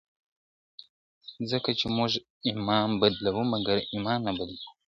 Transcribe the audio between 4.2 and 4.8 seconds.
نه بدلوو `